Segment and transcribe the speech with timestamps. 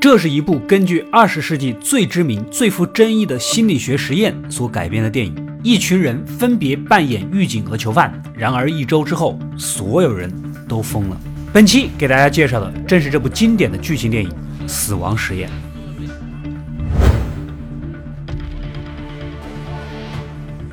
[0.00, 5.34] 这是一部根据二十世纪最知名、最富争议的心理学实验所改编的电影。
[5.64, 10.32] 一群人分别扮演狱警和囚犯，然而一周之后，所有人
[10.68, 11.20] 都疯了。
[11.52, 14.30] 本期给大家介绍的正是这部经典的剧情电影
[14.68, 15.48] 《死亡实验》。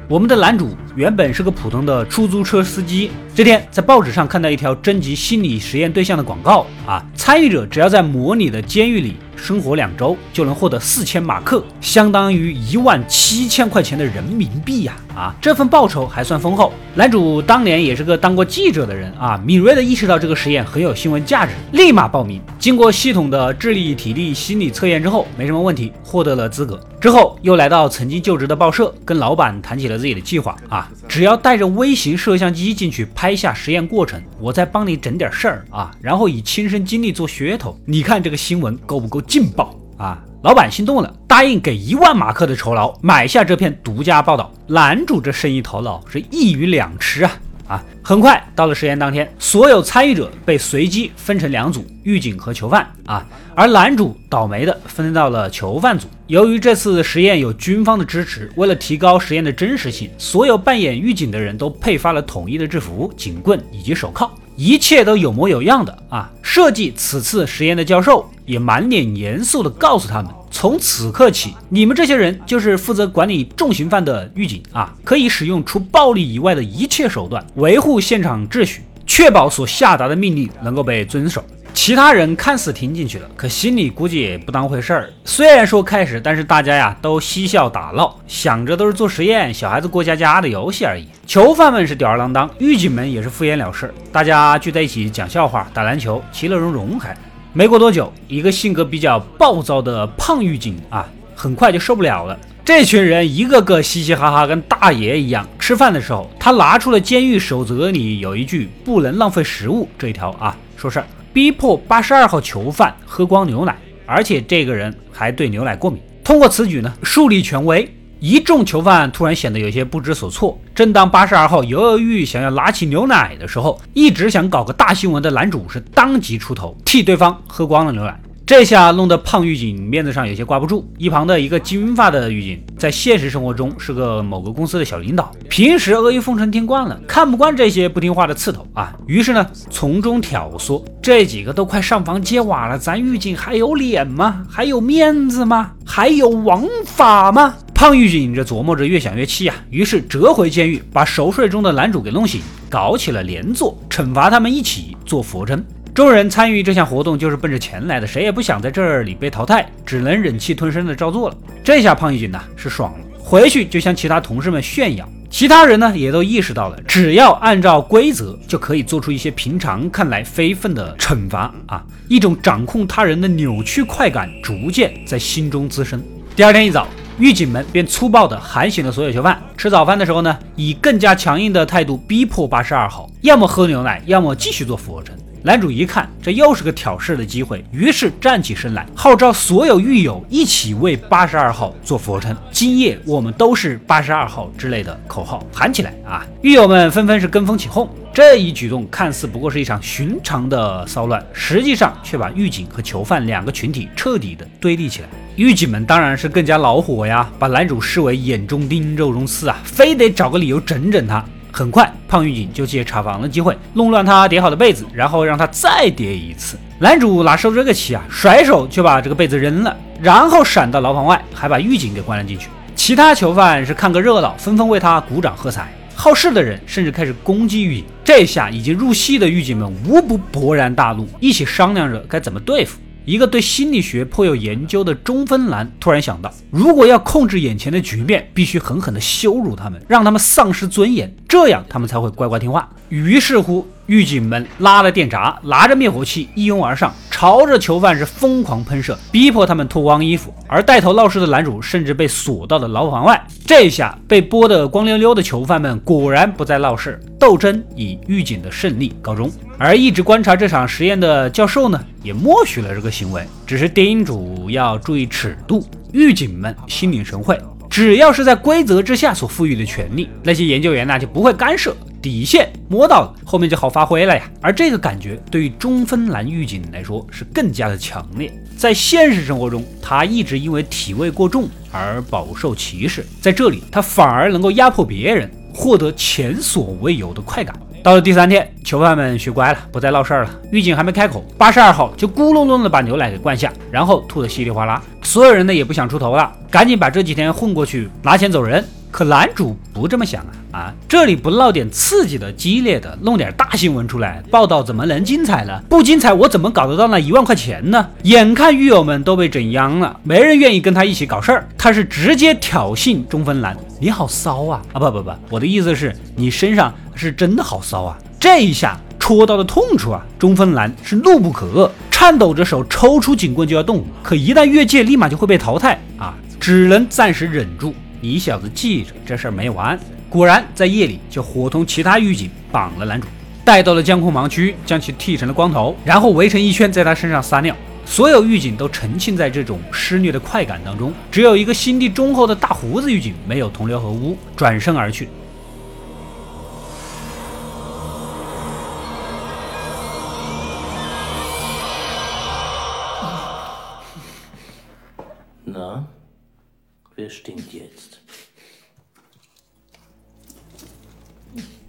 [0.08, 3.12] 我们的男主原本是个普通的出租车司机。
[3.36, 14.96] 这天，在报纸上看到一条征集心理实验对象的广告啊，参与者只要在模拟的监狱里生活两周，就能获得四千马克，相当于一万七千块钱的人民币呀！
[15.14, 16.72] 啊，这份报酬还算丰厚。
[16.94, 22.42] 男主当年也是个当过记者的人啊，敏锐地意识到这个实验很有新闻价值，立马报名。
[22.58, 26.80] 经过系统的智力、体力、心理测验之后，没什么问题，获得了资格。
[27.02, 37.78] 之后又来到曾经就职的报社，跟老板谈起了自己的计划啊，只要带着微型摄像机进去拍下实验过程，我再帮你整点事儿啊，然后以亲身经历做噱头。
[37.86, 40.24] 你看这个新闻够不够劲爆啊？
[40.44, 44.52] 老板心动了，答应给一万马克的酬劳买下这篇独家报道。
[44.68, 47.32] 男主这生意头脑是一鱼两吃啊
[47.68, 47.84] 啊！
[48.04, 53.26] 很快到了实验当天，所有参与者被随机分成两组，狱警和囚犯啊。
[53.56, 56.08] 而男主倒霉的分到了囚犯组。
[56.28, 64.30] 由于这次实验有军方的支持，为了提高实验的真实性，所有扮演狱警的人都配发了统一的制服、警棍以及手铐。
[64.56, 66.32] 一切都有模有样的啊！
[66.42, 78.82] 设计此次实验的教授也满脸严肃地告诉他们：从此刻起，你们这些人就是负责管理重刑犯的狱警啊，可以使用除暴力以外的一切手段维护现场秩序，
[79.16, 81.42] 确保所下达的命令能够被遵守。
[81.74, 85.10] 其他人看似听进去了，可心里估计也不当回事儿。
[85.24, 91.08] 虽然说开始，但是大家呀都嬉笑打闹，想着都是做实验、小孩子过家家的游戏而已。
[91.26, 93.94] 囚犯们是吊儿郎当，狱警们也是敷衍了事。
[94.12, 97.00] 大家聚在一起讲笑话、打篮球，其乐融融。
[97.00, 97.16] 还
[97.54, 102.38] 没过多久，一个性格比较暴躁的胖狱警啊，很快就受不了了。
[102.66, 105.48] 这群人一个个嘻嘻哈哈，跟大爷一样。
[105.60, 111.06] 吃饭的时候，他拿出了监狱守则里有一句“不能浪费食物”这一条啊，说事儿。
[111.32, 113.78] 逼迫八十二号囚犯喝光牛奶，
[114.08, 116.02] 而且这个人还对牛奶过敏。
[116.24, 117.88] 通过此举呢，树立权威。
[118.20, 120.60] 一众囚犯突然显得有些不知所措。
[120.74, 128.20] 正当八十二号犹犹豫豫想要拿起牛奶的时候，一直想搞个大新闻的男主是当即出头，替对方喝光了牛奶。
[128.48, 130.88] 这下弄得胖狱警面子上有些挂不住。
[131.00, 138.96] 一旁的一个金发的狱警，在现实生活中是个某个公司的小领导，平时阿谀奉承听惯了，看不惯这些不听话的刺头啊。
[139.08, 144.46] 于是呢，从中挑唆，这几个都快上房揭瓦了，咱狱警还有脸吗？
[144.48, 145.72] 还有面子吗？
[145.84, 147.56] 还有王法吗？
[147.74, 155.66] 胖狱警这琢磨着，越想越气啊，于是折回监狱，把熟睡中的男主给弄醒，搞起了连坐，惩罚他们一起做俯卧撑。
[155.96, 161.38] 众人参与这项活动就是奔着钱来的，谁也不想在这里被淘汰，只能忍气吞声的照做了。
[161.64, 165.10] 这下胖狱警呢是爽了，回去就向其他同事们炫耀。
[165.30, 171.82] 其他人呢也都意识到了，只要按照规则，就可以做出一些平常看来非分的惩罚啊！
[172.10, 176.04] 一种掌控他人的扭曲快感逐渐在心中滋生。
[176.36, 176.86] 第二天一早，
[177.18, 179.42] 狱警们便粗暴地喊醒了所有囚犯。
[179.56, 185.16] 吃早饭的时候呢，以更加强硬的态度逼迫八十二号，要么喝牛奶，要么继续做俯卧撑。
[185.46, 192.36] 男主一看，这又是个挑事的机会，于是站起身来，号召所有狱友一起为八十二号做俯卧撑。
[192.50, 196.26] 今夜我们都是八十二号之类的口号喊起来啊！
[196.42, 197.88] 狱友们纷纷是跟风起哄。
[198.12, 205.08] 这一举动看似不过是一场寻常的骚乱，实际上却把狱警和囚犯两个群体彻底的对立起来。
[205.36, 211.24] 狱警们当然是更加恼火呀，把男主视为眼中钉、肉中刺啊，非得找个理由整整他。
[211.58, 216.58] 很快，胖狱警就借查房的机会弄乱他叠好的被子，然后让他再叠一次。
[216.80, 222.50] 男主哪受这个气啊，甩手就把这个被子扔了，然后闪到牢房外，还把狱警给关了进去。
[222.76, 225.74] 其他囚犯是看个热闹，纷纷为他鼓掌喝彩。
[225.96, 227.86] 好事的人甚至开始攻击狱警。
[228.04, 232.78] 这下已经入戏的狱警们无不勃然大怒，一起商量着该怎么对付。
[233.06, 242.68] 一个对心理学颇有研究的中分男突然想到，如果要控制眼前的局面，必须狠狠地羞辱他们，让他们丧失尊严，这样他们才会乖乖听话。
[242.90, 250.34] 于是乎，狱警们拉了电闸，拿着灭火器一拥而上，朝着囚犯是疯狂喷射，逼迫他们脱光衣服。
[250.48, 253.22] 而带头闹事的男主甚至被锁到了牢房外。
[253.46, 259.32] 这下被剥得光溜溜的囚犯们果然不再闹事，斗争以狱警的胜利告终。
[259.58, 265.64] 而一直观察这场实验的教授呢，也默许了这个行为，只是叮嘱要注意尺度。
[265.94, 267.40] 狱警们心领神会，
[267.70, 271.74] 只要是在规则之下所赋予的权利，那些研究员呢就不会干涉。
[272.06, 274.30] 底线摸到了，后面就好发挥了呀。
[274.40, 278.32] 而这个感觉对于中分男狱警来说是更加的强烈。
[278.56, 287.56] 在现实生活中，他一直因为体味过重而饱受歧视，在这里他反而能够压迫别人，获得前所未有的快感。
[287.82, 290.40] 到了第三天，囚犯们学乖了，不再闹事儿了。
[290.52, 294.80] 狱警还没开口，八十二号就咕隆隆的把牛奶给灌下，然后吐得稀里哗啦。
[295.02, 298.64] 所有人呢也不想出头了，赶紧把这几天混过去，拿钱走人。
[298.92, 300.74] 可男主不这么想啊啊！
[300.88, 305.62] 这里不闹点刺激的、激烈的，弄点大新闻出来，报道怎么能精彩呢？
[305.70, 307.90] 不精彩，我怎么搞得到那一万块钱呢？
[308.04, 314.62] 眼看狱友们都被整殃了，没人愿意跟他一起搞事儿，他是直接挑衅中分男：“你好骚啊！
[314.72, 320.06] 啊不不不，我的意思是你身上是真的好骚啊！”这一下戳到了痛处啊！
[320.18, 326.14] 中分男是怒不可遏，颤抖着手抽出警棍就要动武，可一旦越界，立马就会被淘汰啊！
[326.40, 327.76] 只能暂时忍住。
[328.00, 329.78] 你小子记着，这事儿没完。
[330.16, 333.06] 果然，在夜里就伙同其他狱警绑了男主，
[333.44, 337.54] 带到了监控盲区，将其剃成了光头，然后围成一圈，在他身上撒尿。
[337.86, 345.10] 所有狱警都沉浸在这种施虐的快感当中，只有一个心地忠厚的大胡子狱警没有同流合污，转身而去。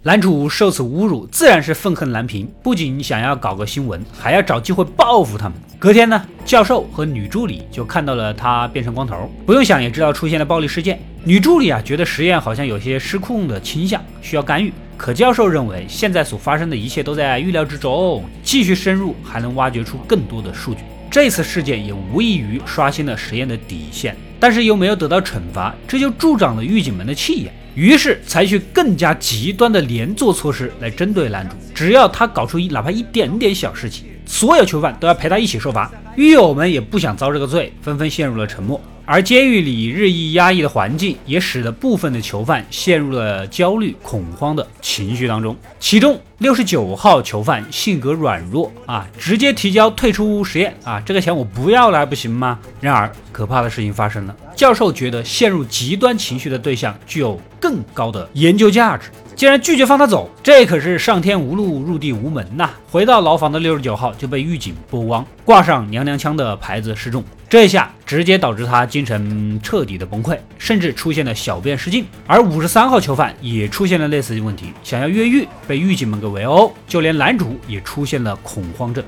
[0.07, 5.57] 男主受此侮辱，自然是愤恨难平，不仅想要搞个新闻，还要找机会报复他们。
[5.77, 10.97] 隔天呢，教授和女助理就看到了他变成光头，不用想也知道出现了暴力事件。
[11.25, 14.71] 女助理啊，觉得实验好像有些失控的倾向，需要干预。
[14.95, 20.79] 可教授认为现在所发生的一切都在预料之中，继续深入还能挖掘出更多的数据。
[21.11, 24.15] 这次事件也无异于刷新了实验的底线。
[24.39, 31.55] 但是又没有得到惩罚，这就助长了狱警们的气焰，于是采取更加极端的连坐措施来针对男主。
[31.75, 35.91] 只要他搞出一哪怕一点点小事情，所有囚犯都要陪他一起受罚。
[36.15, 38.81] 狱友们也不想遭这个罪，纷纷陷入了沉默。
[39.09, 45.55] 而监狱里日益压抑的环境，也使得部分的囚犯陷入了焦虑、恐慌的情绪当中。
[45.79, 52.59] 其中六十九号囚犯性格软弱啊，直接提交退出实验啊，这个钱我不要了还不行吗？
[52.81, 59.09] 然而可怕的事情发生了，教授觉得陷入极端情绪的对象具有更高的研究价值。
[59.37, 62.71] 竟然拒绝放他走，这可是上天无路入地无门呐！
[62.89, 72.05] 回到牢房的六十九号就被狱警剥光，挂上娘娘腔的牌子示众，这下直接导致他精神彻底的崩溃，甚至出现了小便失禁。
[72.25, 79.01] 而五十三号囚犯也出现了类似的问题，想要越狱，被狱警们给围殴，就连男主也出现了恐慌症。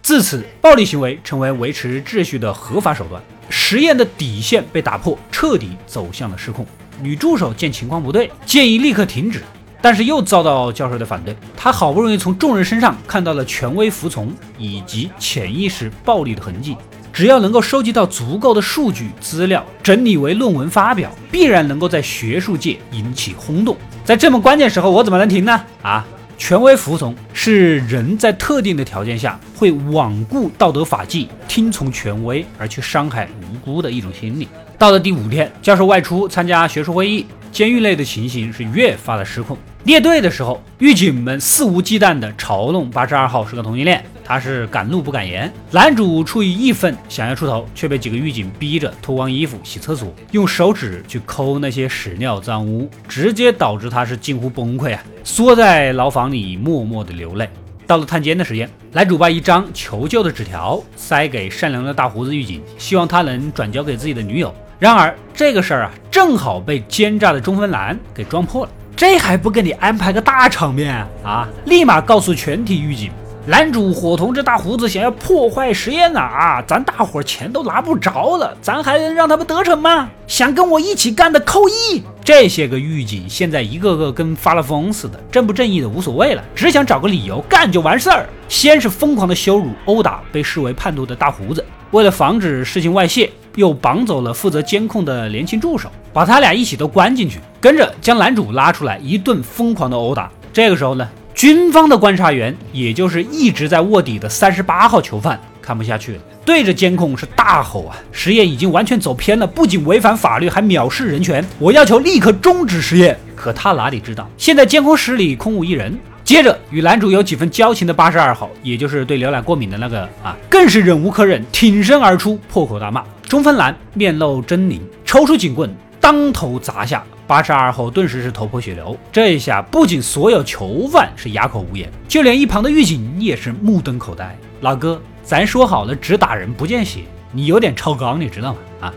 [0.00, 3.22] 自此，暴力行为成为维持秩序的合法手段，
[3.54, 6.66] 实验的底线被打破，彻底走向了失控。
[7.02, 9.42] 女助手见情况不对，建议立刻停止，
[9.82, 11.36] 但是又遭到教授的反对。
[11.54, 16.74] 她好不容易从众人身上看到了权威服从以及潜意识暴力的痕迹，
[17.12, 23.76] 只要能够收集到足够的数据资料，整理为论文发表，必然能够在学术界引起轰动。
[24.02, 25.62] 在这么关键时候，我怎么能停呢？
[25.82, 26.06] 啊！
[26.44, 34.48] 权威服从是人在特定的条件下会罔顾道德法纪，听从权威而去伤害无辜的一种心理。
[34.76, 39.56] 到了第五天，教授外出参加学术会议，监狱内的情形是越发的失控。
[39.84, 45.52] 列队的时候，狱警们肆无忌惮地嘲弄八十二号是个同性恋，他是敢怒不敢言。
[45.70, 57.48] 男主出于义愤，想要出头，却被几个狱警逼着脱光衣服洗厕所，用手指去抠那些屎尿脏污，直接导致他是近乎崩溃啊，缩在牢房里默默的流泪。
[57.86, 64.54] 到了探监的时间，男主把一张求救的纸条塞给善良的大胡子狱警，希望他能转交给自己的女友。
[64.78, 68.72] 然而这个事儿啊，正好被奸诈的中分男给撞破了。
[68.94, 71.48] 这还不给你安排个大场面啊！
[71.64, 73.10] 立马告诉全体狱警，
[73.44, 76.62] 男主伙同这大胡子想要破坏实验呢啊！
[76.62, 80.08] 咱大伙钱都拿不着了，咱还能让他们得逞吗？
[80.28, 82.00] 想跟我一起干的扣一！
[82.24, 88.28] 这些个狱警现在一个个跟发了疯似的，正不正义的无所谓了，只想找个理由干就完事儿。
[88.46, 93.28] 先是疯狂的羞辱殴打被视为叛徒的大胡子，为了防止事情外泄。
[93.56, 100.30] 又绑走了负责监控的年轻助手，把他俩一起都关进去，跟着将男主拉出来一顿疯狂的殴打。
[100.54, 107.96] 这个时候呢，军方的观察员，也就是一直在卧底的三十八号囚犯，看不下去了，对着监控是大吼啊！
[108.12, 113.18] 实验已经完全走偏了，不仅违反法律，还藐视人权，我要求立刻终止实验。
[113.34, 123.02] 可他哪里知道，现在监控室里空无一人，接着与男主有几分交情的八十二号，也就是对牛奶过敏的那个啊，更是忍无可忍，挺身而出，破口大骂。
[123.26, 127.02] 中分男面露狰狞，抽出警棍当头砸下。
[127.32, 128.94] 八十二号顿时是头破血流。
[129.10, 134.36] 这一下不仅所有囚犯是哑口无言，就连一旁的狱警也是目瞪口呆。
[134.60, 138.58] 老哥，咱说好了只打人不见血，你有点超纲，你知道吗？
[138.82, 138.94] 啊！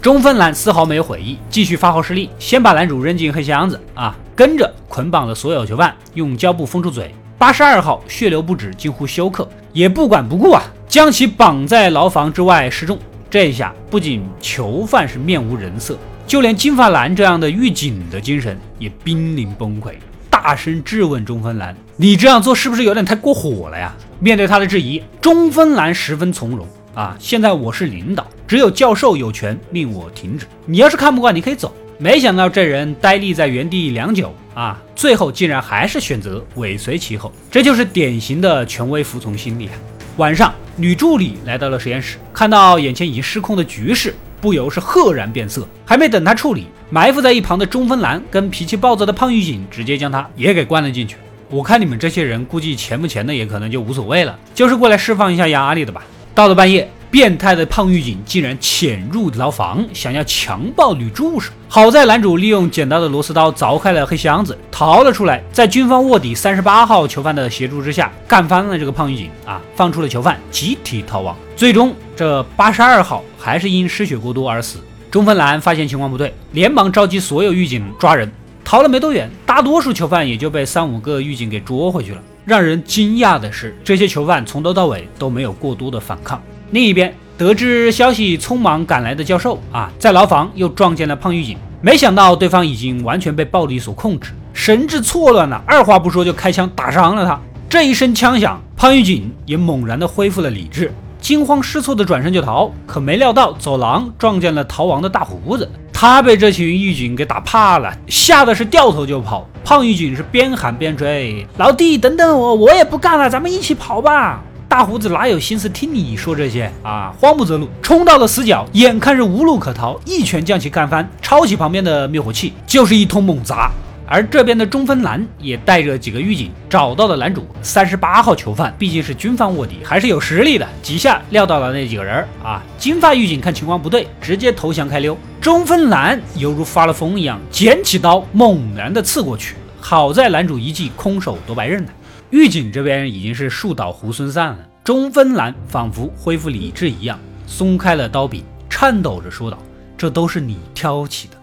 [0.00, 7.12] 中分男丝毫没有悔意，继续发号施令，先把男主扔进黑箱子啊，跟着捆绑了所有囚犯，用胶布封住嘴。
[7.36, 12.98] 八十二号血流不止，近乎休克，也不管不顾啊，将其绑在牢房之外示众。
[13.30, 19.92] 这一下，不仅囚犯是面无人色，就连金发男这样的狱警的精神也濒临崩溃，
[20.28, 30.44] 大声质问中分男：“你这样做是不是有点太过火了呀？”面对他的质疑，中分男十分从容啊，现在我是领导，只有教授有权命我停止。
[30.66, 31.72] 你要是看不惯，你可以走。
[31.98, 39.74] 没想到这人呆立在原地良久啊，最后竟然还是选择尾随其后，这就是典型的权威服从心理啊！
[40.16, 45.66] 晚上，女助理来到了实验室，看到眼前已经失控的局势，不由是赫然变色。
[45.86, 51.16] 还没等她处理，埋伏在一旁的中分男跟脾气暴躁的胖狱警直接将她也给关了进去。
[51.48, 56.02] 我看你们这些人估计钱不钱的也可能就无所谓了，就是过来释放一下压力的吧。
[56.34, 56.90] 到了半夜。
[57.10, 61.52] 变态的胖狱警竟然潜入牢房，想要强暴女助手。
[61.68, 65.42] 好在男主利用捡到的螺丝刀凿开了黑箱子，逃了出来。
[65.52, 71.36] 在军方卧底三十八号囚犯的协助之下，干翻了这个胖狱警啊，放出了囚犯，集体逃亡。
[71.56, 74.78] 最终，这八十二号还是因失血过多而死。
[75.10, 78.30] 中分男发现情况不对，连忙召集所有狱警抓人。
[78.64, 82.22] 逃了没多远，大多数囚犯也就被三五个狱警给捉回去了。
[82.44, 86.40] 让人惊讶的是，这些囚犯从头到尾都没有过多的反抗。
[86.72, 97.40] 另一边，得知消息匆忙赶来的教授啊，在牢房又撞见了胖狱警，没想到对方已经完全被暴力所控制，神志错乱了，二话不说就开枪打伤了他。
[97.68, 109.44] 这一声枪响，胖狱警也猛然的恢复了理智，惊慌失措的转身就逃，可没料到走廊撞见了逃亡的大胡子，他被这群狱警给打怕了，吓得是掉头就跑。
[109.64, 114.42] 胖狱警是边喊边追，老弟等等我，我也不干了，咱们一起跑吧。
[114.70, 117.12] 大胡子哪有心思听你说这些啊？
[117.18, 123.72] 慌不择路，冲到了死角，眼看是无路可逃，一拳将其干翻，抄起旁边的灭火器就是一通猛砸。
[124.06, 132.62] 而这边的中分男也带着几个狱警找到了男主三十八号囚犯，毕竟是军方卧底，还是有实力的，几下撂倒了那几个人啊！
[132.78, 135.18] 金发狱警看情况不对，直接投降开溜。
[135.40, 141.90] 中分男犹如发了疯一样，捡起刀猛然的刺过去，好在男主一记空手夺白刃呢。
[142.30, 149.58] 狱警这边已经是树倒猢狲散了，中分男仿佛恢复理智一样，松开了刀柄，颤抖着说道
[149.98, 151.36] ：“这都是你挑起的。”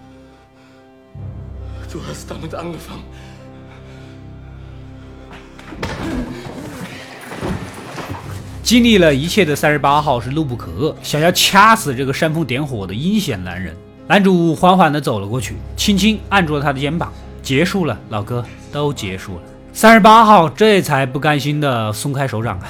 [8.63, 13.75] 经历了一切的三十八号是怒不可遏，想要掐死这个煽风点火的阴险男人。
[14.07, 17.11] 男主缓缓地走了过去，轻轻按住了他的肩膀
[17.43, 19.41] ：“结束了，老哥，都结束了。”
[19.77, 22.65] 三十八号这才不甘心地松开手掌啊！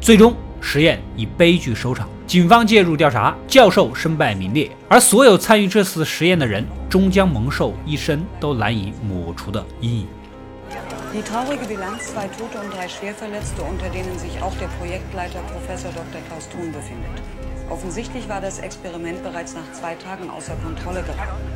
[0.00, 10.08] 最终实验以悲剧收场，警方介入调查，教授身败名裂，而所有参与这次实验的人终将蒙受一生都难以抹除的阴影。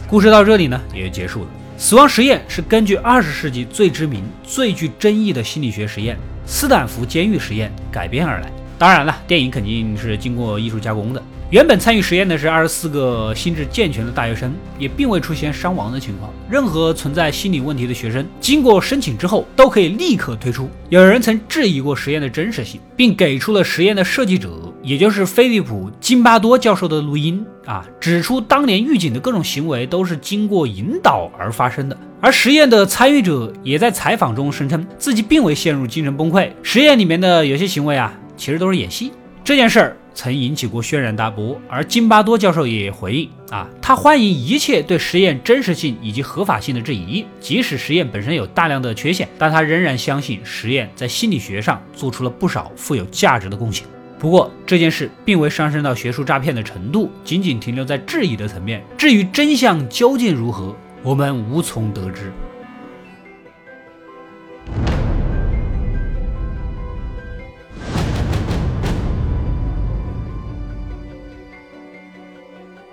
[0.08, 1.48] 故事到这里呢，也就结束了。
[1.78, 6.16] 死亡实验是根据二十世纪最知名、最具争议的心理学实验——
[6.46, 8.61] 斯坦福监狱实验改编而来。
[8.82, 11.22] 当然了，电影肯定是经过艺术加工的。
[11.50, 16.32] 原本参与实验的是二十四个心智健全的大学生，也并未出现伤亡的情况。
[16.50, 20.68] 任何存在心理问题的学生，经过申请之后，都可以立刻退出。
[20.88, 24.50] 有人曾质疑过实验的真实性，并给出了实验的设计者，
[24.82, 31.96] 也就是菲利普·金巴多教授的录音啊，指出当年狱警的各种行为都是经过引导而发生的。
[32.20, 39.12] 而实验的参与者也在采访中声称，自己并未陷入精神崩溃，实验里面的有些行为啊，其实都是演戏。
[39.44, 39.96] 这件事儿。
[40.14, 53.86] 曾引起过轩然大波，而金巴多教授也回应啊，他欢迎一切对实验真实性以及合法性的质疑，即使实验本身有大量的缺陷，但他仍然相信实验在心理学上做出了不少富有价值的贡献。
[54.18, 58.84] 不过这件事并未上升到学术诈骗的程度，仅仅停留在质疑的层面。
[58.98, 62.30] 至于真相究竟如何，我们无从得知。